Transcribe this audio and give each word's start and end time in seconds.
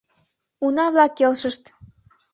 Уна-влак 0.65 1.11
келшышт. 1.19 1.63